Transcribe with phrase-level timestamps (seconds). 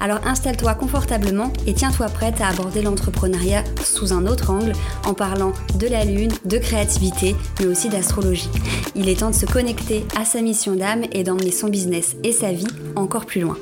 [0.00, 4.72] Alors installe-toi confortablement et tiens-toi prête à aborder l'entrepreneuriat sous un autre angle
[5.04, 8.48] en parlant de la lune, de créativité, mais aussi d'astrologie.
[8.94, 12.32] Il est temps de se connecter à sa mission d'âme et d'emmener son business et
[12.32, 12.66] sa vie
[12.96, 13.58] encore plus loin.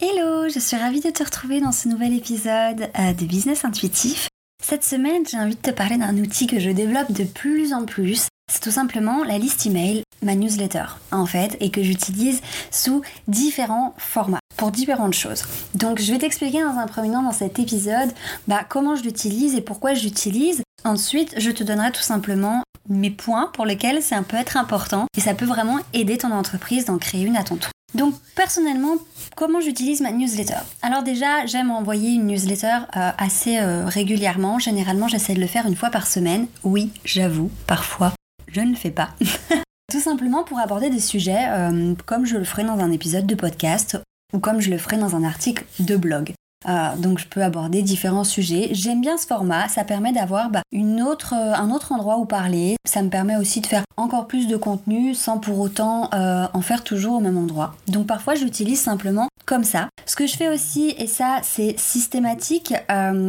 [0.00, 4.28] Hello, je suis ravie de te retrouver dans ce nouvel épisode euh, de Business Intuitif.
[4.62, 7.84] Cette semaine, j'ai envie de te parler d'un outil que je développe de plus en
[7.84, 8.28] plus.
[8.52, 13.94] C'est tout simplement la liste email ma newsletter en fait et que j'utilise sous différents
[13.96, 15.44] formats pour différentes choses.
[15.74, 18.10] Donc je vais t'expliquer dans un premier temps dans cet épisode
[18.46, 20.62] bah, comment je l'utilise et pourquoi je l'utilise.
[20.84, 25.22] Ensuite, je te donnerai tout simplement mes points pour lesquels ça peut être important et
[25.22, 27.70] ça peut vraiment aider ton entreprise d'en créer une à ton tour.
[27.94, 28.96] Donc personnellement,
[29.34, 30.60] comment j'utilise ma newsletter?
[30.82, 34.58] Alors déjà, j'aime envoyer une newsletter euh, assez euh, régulièrement.
[34.58, 36.48] Généralement, j'essaie de le faire une fois par semaine.
[36.64, 38.12] Oui, j'avoue, parfois,
[38.52, 39.10] je ne le fais pas.
[39.90, 43.34] Tout simplement pour aborder des sujets euh, comme je le ferai dans un épisode de
[43.34, 43.98] podcast
[44.32, 46.32] ou comme je le ferai dans un article de blog.
[46.68, 48.68] Euh, donc je peux aborder différents sujets.
[48.72, 52.76] J'aime bien ce format, ça permet d'avoir bah, euh, un autre endroit où parler.
[52.86, 56.84] Ça me permet aussi de faire encore plus de contenu sans pour autant en faire
[56.84, 57.74] toujours au même endroit.
[57.88, 59.88] Donc parfois je l'utilise simplement comme ça.
[60.06, 62.74] Ce que je fais aussi, et ça c'est systématique,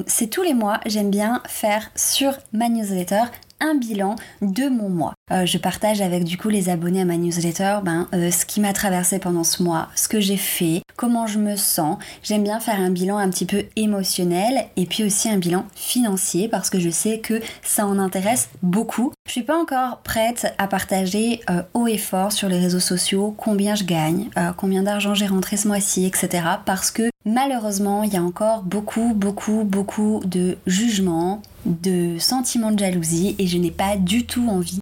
[0.08, 3.24] c'est tous les mois, j'aime bien faire sur ma newsletter
[3.64, 5.14] un bilan de mon mois.
[5.32, 8.60] Euh, je partage avec du coup les abonnés à ma newsletter ben, euh, ce qui
[8.60, 11.98] m'a traversé pendant ce mois, ce que j'ai fait, comment je me sens.
[12.24, 16.50] J'aime bien faire un bilan un petit peu émotionnel et puis aussi un bilan financier
[16.50, 19.14] parce que je sais que ça en intéresse beaucoup.
[19.28, 23.34] Je suis pas encore prête à partager euh, haut et fort sur les réseaux sociaux
[23.38, 26.44] combien je gagne, combien d'argent j'ai rentré ce mois-ci, etc.
[26.66, 32.80] Parce que malheureusement, il y a encore beaucoup, beaucoup, beaucoup de jugements, de sentiments de
[32.80, 34.80] jalousie et je n'ai pas du tout envie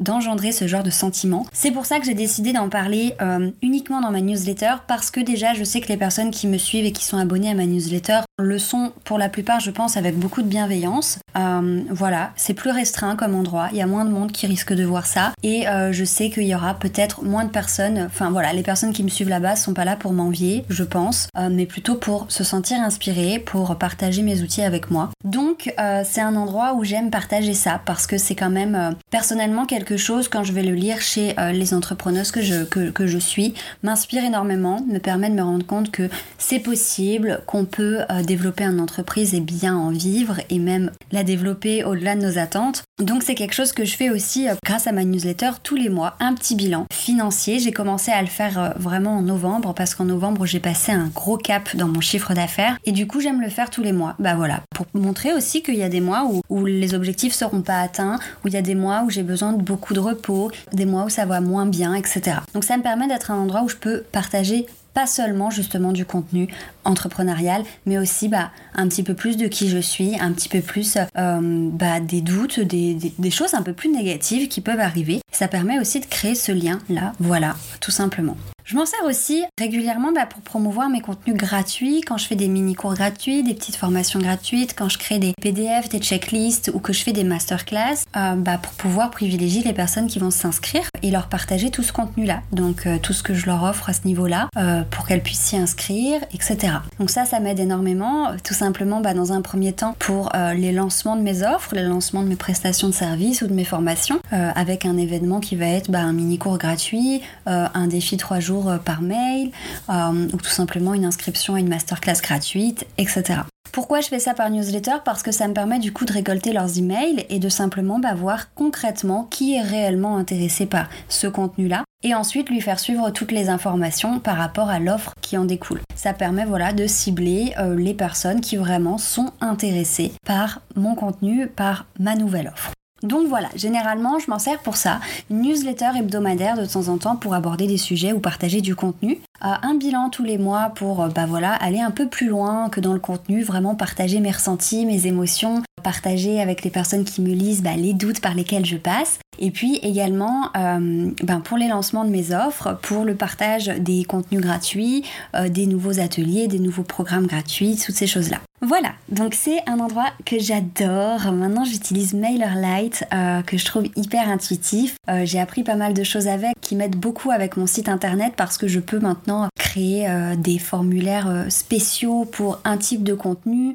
[0.00, 1.46] d'engendrer ce genre de sentiments.
[1.52, 5.20] C'est pour ça que j'ai décidé d'en parler euh, uniquement dans ma newsletter parce que
[5.20, 7.66] déjà je sais que les personnes qui me suivent et qui sont abonnées à ma
[7.66, 11.18] newsletter le sont pour la plupart je pense avec beaucoup de bienveillance.
[11.36, 14.72] Euh, voilà, c'est plus restreint comme endroit, il y a moins de monde qui risque
[14.72, 18.30] de voir ça et euh, je sais qu'il y aura peut-être moins de personnes, enfin
[18.30, 21.66] voilà, les personnes qui me suivent là-bas sont pas là pour m'envier, je pense, mais
[21.66, 25.10] plutôt pour se sentir inspiré, pour partager mes outils avec moi.
[25.24, 25.72] Donc
[26.04, 30.28] c'est un endroit où j'aime partager ça parce que c'est quand même personnellement quelque chose
[30.28, 34.24] quand je vais le lire chez euh, les entrepreneuses que je, que, je suis m'inspire
[34.24, 38.80] énormément, me permet de me rendre compte que c'est possible, qu'on peut euh, développer une
[38.80, 42.84] entreprise et bien en vivre et même la développer au-delà de nos attentes.
[43.02, 45.88] Donc c'est quelque chose que je fais aussi euh, grâce à ma newsletter tous les
[45.88, 47.58] mois, un petit bilan financier.
[47.58, 51.36] J'ai commencé à le faire vraiment en novembre parce qu'en novembre j'ai passé un gros
[51.36, 54.14] cap dans mon chiffre d'affaires et du coup j'aime le faire tous les mois.
[54.18, 57.62] Bah voilà, pour montrer aussi qu'il y a des mois où, où les objectifs seront
[57.62, 60.50] pas atteints, où il y a des mois où j'ai besoin de beaucoup de repos,
[60.72, 62.38] des mois où ça va moins bien, etc.
[62.54, 64.66] Donc ça me permet d'être un endroit où je peux partager
[64.98, 66.48] pas seulement justement du contenu
[66.82, 70.60] entrepreneurial, mais aussi bah, un petit peu plus de qui je suis, un petit peu
[70.60, 75.20] plus euh, bah, des doutes, des, des, choses un peu plus négatives qui peuvent arriver.
[75.30, 78.36] Ça permet aussi de créer ce lien-là, voilà, tout simplement.
[78.68, 82.48] Je m'en sers aussi régulièrement bah, pour promouvoir mes contenus gratuits, quand je fais des
[82.48, 86.92] mini-cours gratuits, des petites formations gratuites, quand je crée des PDF, des checklists ou que
[86.92, 91.10] je fais des masterclass, euh, bah, pour pouvoir privilégier les personnes qui vont s'inscrire et
[91.10, 92.42] leur partager tout ce contenu-là.
[92.52, 95.40] Donc euh, tout ce que je leur offre à ce niveau-là euh, pour qu'elles puissent
[95.40, 96.74] s'y inscrire, etc.
[96.98, 101.16] Donc ça, ça m'aide énormément, tout simplement bah, dans un premier temps pour les lancements
[101.16, 104.84] de mes offres, les lancements de mes prestations de services ou de mes formations, avec
[104.84, 109.02] un événement qui va être bah, un mini-cours gratuit, un défi 3 jours euh, par
[109.02, 109.50] mail
[109.88, 113.40] euh, ou tout simplement une inscription à une masterclass gratuite, etc.
[113.72, 114.96] Pourquoi je fais ça par newsletter?
[115.04, 118.14] Parce que ça me permet du coup de récolter leurs emails et de simplement bah,
[118.14, 123.32] voir concrètement qui est réellement intéressé par ce contenu-là et ensuite lui faire suivre toutes
[123.32, 125.80] les informations par rapport à l'offre qui en découle.
[125.94, 131.48] Ça permet voilà de cibler euh, les personnes qui vraiment sont intéressées par mon contenu,
[131.48, 132.72] par ma nouvelle offre.
[133.02, 135.00] Donc voilà, généralement je m'en sers pour ça,
[135.30, 139.20] une newsletter hebdomadaire de temps en temps pour aborder des sujets ou partager du contenu,
[139.44, 142.68] euh, un bilan tous les mois pour euh, bah voilà, aller un peu plus loin
[142.70, 147.22] que dans le contenu, vraiment partager mes ressentis, mes émotions, partager avec les personnes qui
[147.22, 149.20] me lisent bah, les doutes par lesquels je passe.
[149.38, 154.02] Et puis également euh, ben, pour les lancements de mes offres, pour le partage des
[154.04, 155.04] contenus gratuits,
[155.48, 158.40] des nouveaux ateliers, des nouveaux programmes gratuits, toutes ces choses-là.
[158.60, 161.30] Voilà, donc c'est un endroit que j'adore.
[161.32, 164.96] Maintenant j'utilise MailerLite euh, que je trouve hyper intuitif.
[165.08, 168.32] Euh, j'ai appris pas mal de choses avec qui m'aident beaucoup avec mon site internet
[168.36, 173.74] parce que je peux maintenant créer euh, des formulaires spéciaux pour un type de contenu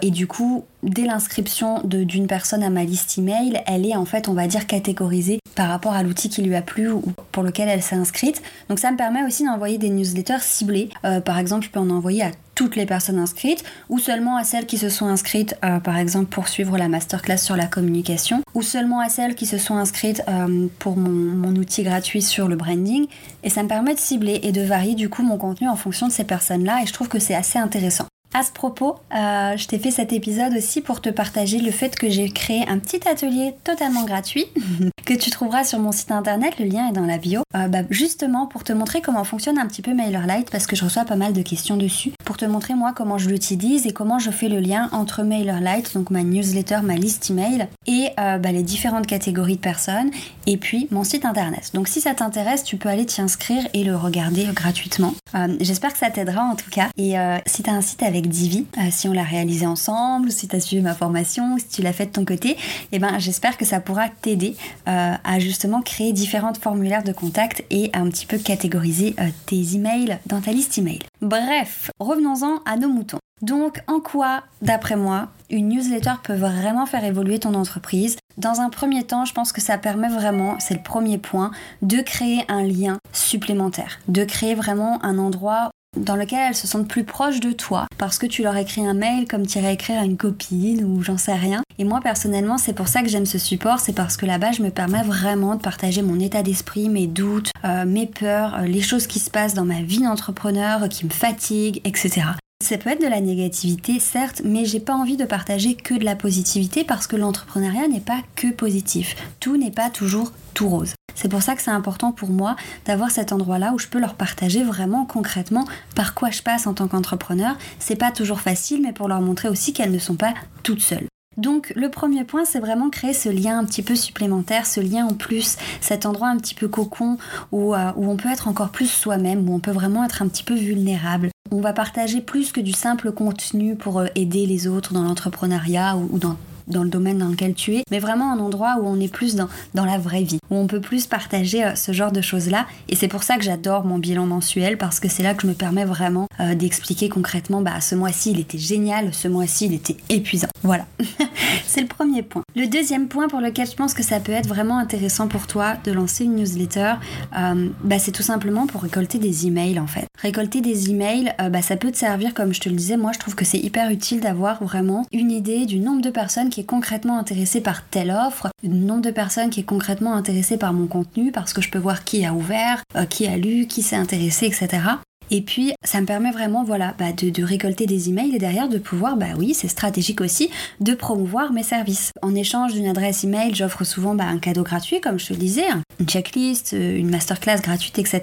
[0.00, 4.28] et du coup dès l'inscription d'une personne à ma liste email, elle est en fait,
[4.28, 7.68] on va dire, catégorisée par rapport à l'outil qui lui a plu ou pour lequel
[7.68, 8.42] elle s'est inscrite.
[8.68, 10.88] Donc ça me permet aussi d'envoyer des newsletters ciblés.
[11.24, 14.66] par exemple, je peux en envoyer à toutes les personnes inscrites ou seulement à celles
[14.66, 18.62] qui se sont inscrites euh, par exemple pour suivre la masterclass sur la communication ou
[18.62, 23.06] seulement à celles qui se sont inscrites euh, pour mon, outil gratuit sur le branding.
[23.42, 26.06] Et ça me permet de cibler et de varier du coup mon contenu en fonction
[26.06, 28.06] de ces personnes là et je trouve que c'est assez intéressant.
[28.34, 31.94] À ce propos, euh, je t'ai fait cet épisode aussi pour te partager le fait
[31.94, 34.46] que j'ai créé un petit atelier totalement gratuit
[35.04, 38.46] que tu trouveras sur mon site internet, le lien est dans la bio, bah, justement
[38.46, 41.34] pour te montrer comment fonctionne un petit peu MailerLite parce que je reçois pas mal
[41.34, 44.60] de questions dessus, pour te montrer moi comment je l'utilise et comment je fais le
[44.60, 49.56] lien entre MailerLite, donc ma newsletter, ma liste email, et euh, bah, les différentes catégories
[49.56, 50.10] de personnes,
[50.46, 51.70] et puis mon site internet.
[51.74, 55.14] Donc si ça t'intéresse, tu peux aller t'y inscrire et le regarder gratuitement.
[55.60, 56.88] J'espère que ça t'aidera en tout cas.
[56.98, 57.14] Et
[57.46, 60.56] si tu as un site avec Divi, euh, si on l'a réalisé ensemble, si tu
[60.56, 62.56] as suivi ma formation, si tu l'as fait de ton côté,
[62.92, 64.56] eh ben, j'espère que ça pourra t'aider
[64.88, 69.28] euh, à justement créer différents formulaires de contact et à un petit peu catégoriser euh,
[69.46, 71.00] tes emails dans ta liste email.
[71.22, 73.20] Bref, revenons-en à nos moutons.
[73.42, 78.16] Donc, en quoi, d'après moi, une newsletter peut vraiment faire évoluer ton entreprise?
[78.38, 82.00] Dans un premier temps, je pense que ça permet vraiment, c'est le premier point, de
[82.00, 87.04] créer un lien supplémentaire, de créer vraiment un endroit dans lequel elles se sentent plus
[87.04, 90.04] proches de toi parce que tu leur écris un mail comme tu irais écrire à
[90.04, 91.62] une copine ou j'en sais rien.
[91.78, 94.62] Et moi personnellement, c'est pour ça que j'aime ce support, c'est parce que là-bas, je
[94.62, 98.80] me permets vraiment de partager mon état d'esprit, mes doutes, euh, mes peurs, euh, les
[98.80, 102.22] choses qui se passent dans ma vie d'entrepreneur, qui me fatiguent, etc.
[102.62, 106.04] Ça peut être de la négativité, certes, mais j'ai pas envie de partager que de
[106.04, 109.16] la positivité parce que l'entrepreneuriat n'est pas que positif.
[109.40, 110.94] Tout n'est pas toujours tout rose.
[111.22, 114.14] C'est pour ça que c'est important pour moi d'avoir cet endroit-là où je peux leur
[114.14, 117.56] partager vraiment concrètement par quoi je passe en tant qu'entrepreneur.
[117.78, 120.34] C'est pas toujours facile, mais pour leur montrer aussi qu'elles ne sont pas
[120.64, 121.06] toutes seules.
[121.36, 125.06] Donc le premier point, c'est vraiment créer ce lien un petit peu supplémentaire, ce lien
[125.06, 127.18] en plus, cet endroit un petit peu cocon
[127.52, 130.42] où, euh, on peut être encore plus soi-même, où on peut vraiment être un petit
[130.42, 131.30] peu vulnérable.
[131.52, 135.96] On va partager plus que du simple contenu pour euh, aider les autres dans l'entrepreneuriat
[135.96, 136.36] ou, ou dans
[136.66, 139.34] dans le domaine dans lequel tu es, mais vraiment un endroit où on est plus
[139.34, 142.66] dans, dans la vraie vie, où on peut plus partager euh, ce genre de choses-là.
[142.88, 145.46] Et c'est pour ça que j'adore mon bilan mensuel, parce que c'est là que je
[145.46, 149.74] me permets vraiment euh, d'expliquer concrètement, bah ce mois-ci il était génial, ce mois-ci il
[149.74, 150.48] était épuisant.
[150.62, 150.86] Voilà,
[151.66, 152.42] c'est le premier point.
[152.56, 155.74] Le deuxième point pour lequel je pense que ça peut être vraiment intéressant pour toi
[155.84, 156.94] de lancer une newsletter,
[157.36, 160.06] euh, bah, c'est tout simplement pour récolter des emails en fait.
[160.20, 163.18] Récolter des emails, bah, ça peut te servir, comme je te le disais, moi je
[163.18, 166.64] trouve que c'est hyper utile d'avoir vraiment une idée du nombre de personnes qui est
[166.64, 170.86] concrètement intéressé par telle offre, le nombre de personnes qui est concrètement intéressé par mon
[170.86, 173.96] contenu, parce que je peux voir qui a ouvert, euh, qui a lu, qui s'est
[173.96, 174.82] intéressé, etc.
[175.30, 178.76] Et puis, ça me permet vraiment, voilà, bah, de, récolter des emails et derrière de
[178.76, 180.50] pouvoir, bah oui, c'est stratégique aussi,
[180.80, 182.10] de promouvoir mes services.
[182.20, 185.38] En échange d'une adresse email, j'offre souvent bah, un cadeau gratuit, comme je te le
[185.38, 185.64] disais,
[186.00, 188.20] une checklist, euh, une masterclass gratuite, etc.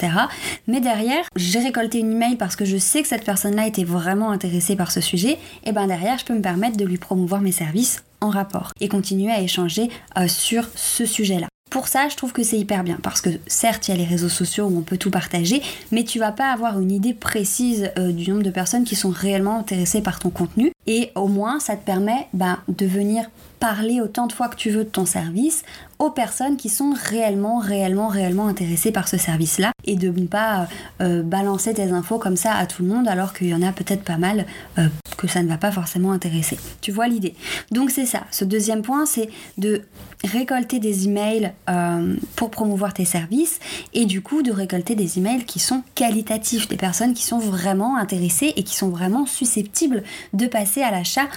[0.67, 4.29] Mais derrière, j'ai récolté une email parce que je sais que cette personne-là était vraiment
[4.29, 5.39] intéressée par ce sujet.
[5.63, 8.87] Et ben derrière, je peux me permettre de lui promouvoir mes services en rapport et
[8.87, 11.47] continuer à échanger euh, sur ce sujet-là.
[11.69, 14.05] Pour ça, je trouve que c'est hyper bien parce que certes, il y a les
[14.05, 15.61] réseaux sociaux où on peut tout partager,
[15.91, 19.11] mais tu vas pas avoir une idée précise euh, du nombre de personnes qui sont
[19.11, 23.29] réellement intéressées par ton contenu et au moins ça te permet ben, de venir
[23.59, 25.63] parler autant de fois que tu veux de ton service
[25.99, 30.67] aux personnes qui sont réellement, réellement, réellement intéressées par ce service-là et de ne pas
[31.01, 33.73] euh, balancer tes infos comme ça à tout le monde alors qu'il y en a
[33.73, 34.45] peut-être pas mal
[34.77, 36.57] euh, que ça ne va pas forcément intéresser.
[36.79, 37.35] Tu vois l'idée
[37.71, 38.21] Donc c'est ça.
[38.31, 39.81] Ce deuxième point, c'est de
[40.23, 43.59] récolter des emails euh, pour promouvoir tes services
[43.93, 47.97] et du coup de récolter des emails qui sont qualitatifs, des personnes qui sont vraiment
[47.97, 50.03] intéressées et qui sont vraiment susceptibles
[50.33, 51.27] de passer à l'achat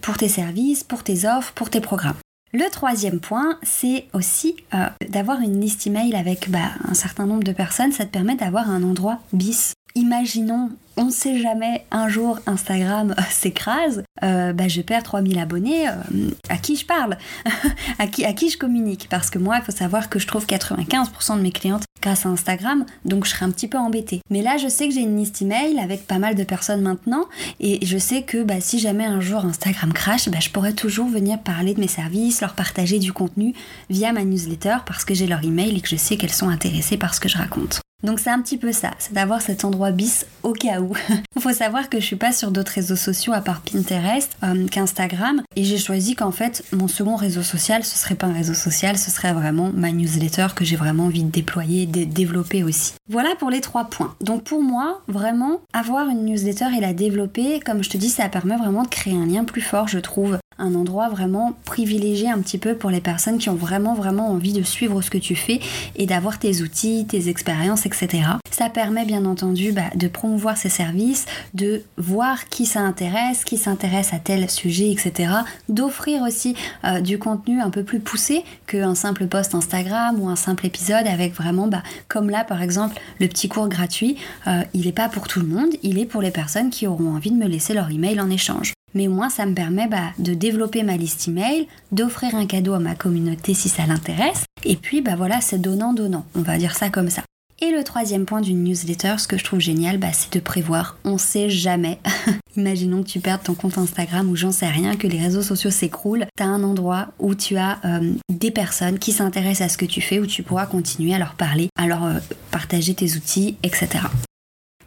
[0.00, 2.16] pour tes services, pour tes offres, pour tes programmes.
[2.54, 7.42] Le troisième point, c'est aussi euh, d'avoir une liste email avec bah, un certain nombre
[7.42, 7.90] de personnes.
[7.90, 9.73] Ça te permet d'avoir un endroit bis
[10.04, 15.88] imaginons on ne sait jamais, un jour Instagram s'écrase, euh, bah, je perds 3000 abonnés,
[15.88, 17.18] euh, à qui je parle
[17.98, 20.46] à, qui, à qui je communique Parce que moi, il faut savoir que je trouve
[20.46, 24.20] 95% de mes clientes grâce à Instagram, donc je serais un petit peu embêtée.
[24.30, 27.24] Mais là, je sais que j'ai une liste email avec pas mal de personnes maintenant,
[27.58, 31.08] et je sais que bah, si jamais un jour Instagram crash, bah, je pourrais toujours
[31.08, 33.52] venir parler de mes services, leur partager du contenu
[33.90, 36.98] via ma newsletter parce que j'ai leur email et que je sais qu'elles sont intéressées
[36.98, 37.83] par ce que je raconte.
[38.02, 40.92] Donc c'est un petit peu ça, c'est d'avoir cet endroit bis au cas où.
[41.36, 44.66] Il faut savoir que je suis pas sur d'autres réseaux sociaux à part Pinterest euh,
[44.68, 48.52] qu'Instagram et j'ai choisi qu'en fait mon second réseau social ce serait pas un réseau
[48.52, 52.92] social, ce serait vraiment ma newsletter que j'ai vraiment envie de déployer, de développer aussi.
[53.08, 54.14] Voilà pour les trois points.
[54.20, 58.28] Donc pour moi, vraiment avoir une newsletter et la développer, comme je te dis, ça
[58.28, 62.38] permet vraiment de créer un lien plus fort, je trouve, un endroit vraiment privilégié un
[62.40, 65.36] petit peu pour les personnes qui ont vraiment vraiment envie de suivre ce que tu
[65.36, 65.60] fais
[65.96, 68.22] et d'avoir tes outils, tes expériences, etc.
[68.50, 73.58] Ça permet bien entendu bah, de promouvoir ces services, de voir qui ça intéresse, qui
[73.58, 75.32] s'intéresse à tel sujet, etc.
[75.68, 80.36] D'offrir aussi euh, du contenu un peu plus poussé qu'un simple post Instagram ou un
[80.36, 84.86] simple épisode avec vraiment, bah, comme là par exemple, le petit cours gratuit, euh, il
[84.86, 87.36] n'est pas pour tout le monde, il est pour les personnes qui auront envie de
[87.36, 90.96] me laisser leur email en échange mais moins ça me permet bah, de développer ma
[90.96, 95.40] liste email, d'offrir un cadeau à ma communauté si ça l'intéresse, et puis bah voilà,
[95.40, 97.22] c'est donnant-donnant, on va dire ça comme ça.
[97.60, 100.98] Et le troisième point d'une newsletter, ce que je trouve génial, bah, c'est de prévoir.
[101.04, 101.98] On sait jamais.
[102.56, 105.70] Imaginons que tu perdes ton compte Instagram ou j'en sais rien, que les réseaux sociaux
[105.70, 106.26] s'écroulent.
[106.36, 110.00] T'as un endroit où tu as euh, des personnes qui s'intéressent à ce que tu
[110.00, 112.18] fais, où tu pourras continuer à leur parler, à leur euh,
[112.50, 114.00] partager tes outils, etc.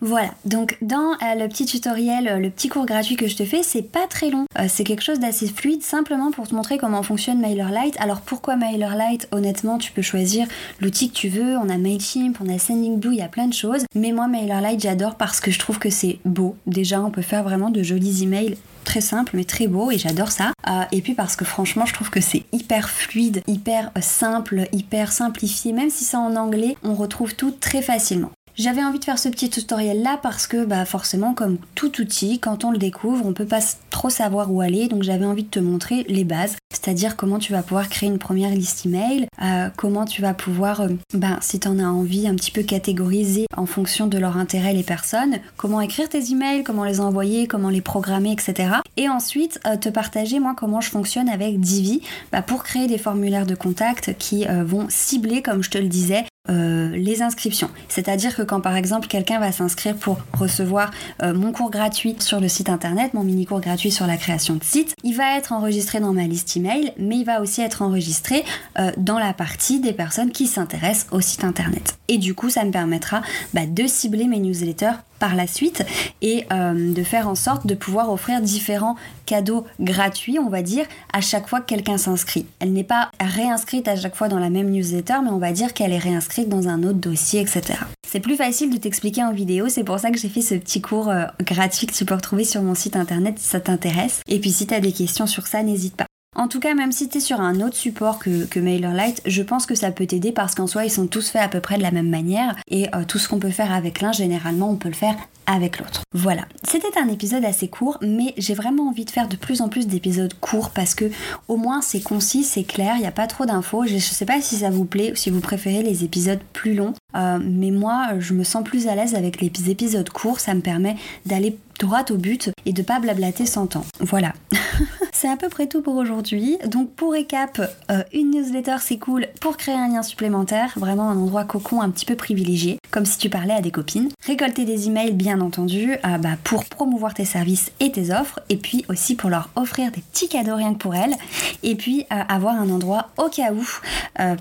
[0.02, 3.44] Voilà, donc dans euh, le petit tutoriel, euh, le petit cours gratuit que je te
[3.44, 4.46] fais, c'est pas très long.
[4.60, 7.96] Euh, c'est quelque chose d'assez fluide, simplement pour te montrer comment fonctionne MailerLite.
[8.00, 10.46] Alors pourquoi MailerLite Honnêtement, tu peux choisir
[10.82, 11.58] l'outil que tu veux.
[11.58, 13.86] On a Mailchimp, on a Sendingblue, il y a plein de choses.
[13.96, 16.56] Mais moi, MailerLite, j'adore parce que je trouve que c'est beau.
[16.68, 20.32] Déjà, on peut faire vraiment de jolis emails très simples mais très beaux et j'adore
[20.32, 20.54] ça.
[20.94, 25.74] et puis parce que franchement, je trouve que c'est hyper fluide, hyper simple, hyper simplifié.
[25.74, 28.32] Même si c'est en anglais, on retrouve tout très facilement.
[28.58, 32.40] J'avais envie de faire ce petit tutoriel là parce que bah forcément comme tout outil,
[32.40, 33.60] quand on le découvre, on peut pas
[33.92, 37.52] trop savoir où aller, donc j'avais envie de te montrer les bases, c'est-à-dire comment tu
[37.52, 41.60] vas pouvoir créer une première liste email, euh, comment tu vas pouvoir, euh, bah, si
[41.60, 45.80] tu as envie, un petit peu catégoriser en fonction de leur intérêt les personnes, comment
[45.80, 48.78] écrire tes emails, comment les envoyer, comment les programmer, etc.
[48.98, 52.98] Et ensuite euh, te partager moi comment je fonctionne avec Divi bah, pour créer des
[52.98, 57.70] formulaires de contact qui vont cibler, comme je te le disais, euh, les inscriptions.
[57.90, 62.40] C'est-à-dire que quand par exemple quelqu'un va s'inscrire pour recevoir euh, mon cours gratuit sur
[62.40, 65.52] le site internet, mon mini cours gratuit sur la création de site, il va être
[65.52, 68.44] enregistré dans ma liste email, mais il va aussi être enregistré
[68.80, 71.98] euh, dans la partie des personnes qui s'intéressent au site internet.
[72.08, 73.22] Et du coup, ça me permettra
[73.54, 75.84] bah, de cibler mes newsletters par la suite
[76.22, 78.96] et euh, de faire en sorte de pouvoir offrir différents
[79.26, 82.46] cadeaux gratuits, on va dire, à chaque fois que quelqu'un s'inscrit.
[82.60, 85.74] Elle n'est pas réinscrite à chaque fois dans la même newsletter, mais on va dire
[85.74, 87.80] qu'elle est réinscrite dans un autre dossier, etc.
[88.08, 90.82] C'est plus facile de t'expliquer en vidéo, c'est pour ça que j'ai fait ce petit
[90.82, 94.22] cours euh, gratuit que tu peux retrouver sur mon site internet si ça t'intéresse.
[94.28, 96.07] Et puis si tu as des questions sur ça, n'hésite pas.
[96.38, 99.74] En tout cas, même si tu sur un autre support que, MailerLite, je pense que
[99.74, 101.90] ça peut t'aider parce qu'en soi, ils sont tous faits à peu près de la
[101.90, 104.94] même manière et euh, tout ce qu'on peut faire avec l'un, généralement, on peut le
[104.94, 105.16] faire
[105.48, 106.02] avec l'autre.
[106.14, 109.70] Voilà, c'était un épisode assez court, mais j'ai vraiment envie de faire de plus en
[109.70, 111.10] plus d'épisodes courts parce que
[111.48, 113.86] au moins c'est concis, c'est clair, il n'y a pas trop d'infos.
[113.88, 116.94] Je, sais pas si ça vous plaît ou si vous préférez les épisodes plus longs,
[117.16, 120.62] euh, mais moi je me sens plus à l'aise avec les épisodes courts, ça me
[120.62, 123.86] permet d'aller droit au but et de pas blablater sans temps.
[124.02, 124.34] Voilà.
[125.18, 126.60] c'est à peu près tout pour aujourd'hui.
[126.68, 127.60] Donc pour récap,
[127.90, 131.90] euh, une newsletter c'est cool pour créer un lien supplémentaire, vraiment un endroit cocon un
[131.90, 134.10] petit peu privilégié, comme si tu parlais à des copines.
[134.28, 138.58] Récolter des emails bien entendu euh, bah, pour promouvoir tes services et tes offres, et
[138.58, 141.16] puis aussi pour leur offrir des petits cadeaux rien que pour elles,
[141.64, 143.66] et puis euh, avoir un endroit au cas où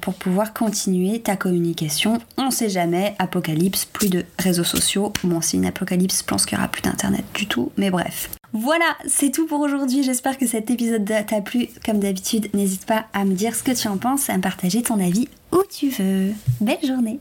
[0.02, 2.18] pour pouvoir continuer ta communication.
[2.38, 5.12] On sait jamais, apocalypse, plus de réseaux sociaux.
[5.24, 8.30] Bon, c'est une apocalypse, je pense qu'il n'y aura plus d'internet du tout, mais bref.
[8.52, 10.02] Voilà, c'est tout pour aujourd'hui.
[10.02, 11.68] J'espère que cet épisode t'a plu.
[11.84, 14.82] Comme d'habitude, n'hésite pas à me dire ce que tu en penses, à me partager
[14.82, 16.32] ton avis où tu veux.
[16.60, 17.20] Belle journée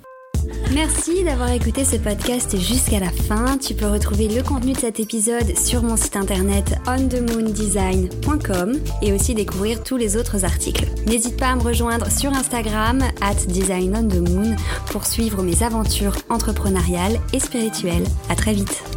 [0.73, 3.57] Merci d'avoir écouté ce podcast jusqu'à la fin.
[3.57, 9.33] Tu peux retrouver le contenu de cet épisode sur mon site internet onthemoondesign.com et aussi
[9.33, 10.85] découvrir tous les autres articles.
[11.07, 13.35] N'hésite pas à me rejoindre sur Instagram at
[14.91, 18.05] pour suivre mes aventures entrepreneuriales et spirituelles.
[18.29, 18.94] À très vite.